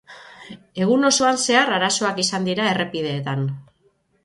[0.85, 3.49] Egun osoan zehar arazoak izan dira errepideetan.